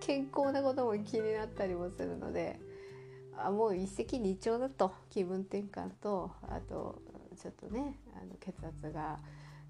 [0.00, 2.58] 健康なことも気になったりもするので
[3.36, 7.00] あもう一石二鳥だと気分転換とあと
[7.36, 9.18] ちょっとねあの血圧が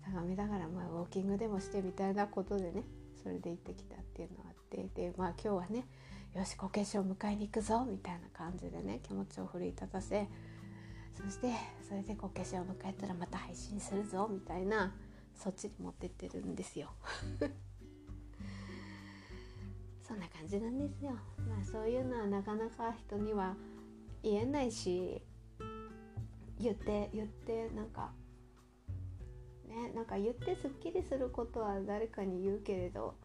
[0.03, 2.85] 高めだからまあウォーキングでもしてみたいなことでね
[3.23, 5.87] それで行ってきたっていうのがあってでまあ今日はね
[6.35, 10.29] よしこけしを迎えに行くぞみたいな感じでね気持ちを奮い立たせ
[11.19, 11.53] そして
[11.89, 14.95] それでこけしを迎えたらまた配信するぞみたいな
[15.35, 16.93] そっちに持ってってるんですよ。
[20.07, 21.11] そんな感じなんですよ。
[21.49, 23.57] まあそういうのはなかなか人には
[24.23, 25.21] 言えないし
[26.61, 28.13] 言って言ってなんか
[29.67, 33.17] ねなんか言ってすっきりすることは誰かに言うけれど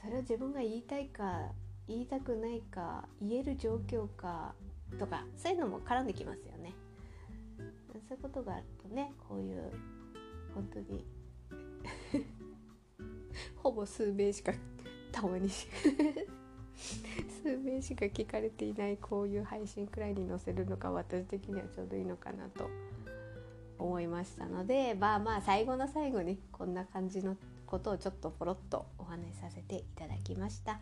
[0.00, 1.52] それを自分が言いたいか
[1.86, 4.54] 言いたくないか言える状況か
[4.98, 6.74] とかそういうのも絡んできますよね。
[8.08, 9.70] そういうことがあるとねこういう
[10.54, 11.04] 本当に
[13.56, 14.52] ほぼ数名しか
[15.12, 15.66] たまに数
[17.58, 22.68] 名しか聞かれていないこういう配信くらいに載せるのが私的にはちょうどいいのかなと
[23.78, 27.36] 思いましたのでまあまあ最後の最後にこんな感じの
[27.66, 30.80] ことをちょっとポロッとお話しさせていただきました。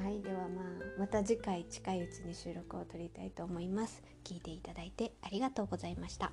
[0.00, 0.64] はいではまあ
[0.98, 4.02] また次回近いうちに収録を撮りたいと思います。
[4.24, 6.32] 聞いていただいてありがとうございました。